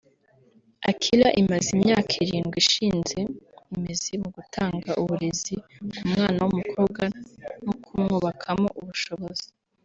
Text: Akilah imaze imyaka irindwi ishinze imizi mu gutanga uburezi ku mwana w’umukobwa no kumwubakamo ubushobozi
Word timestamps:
Akilah 0.89 1.37
imaze 1.41 1.67
imyaka 1.77 2.11
irindwi 2.23 2.57
ishinze 2.63 3.19
imizi 3.73 4.13
mu 4.23 4.29
gutanga 4.37 4.89
uburezi 5.01 5.55
ku 5.73 5.81
mwana 6.11 6.39
w’umukobwa 6.45 7.03
no 7.63 7.73
kumwubakamo 7.83 8.69
ubushobozi 8.81 9.47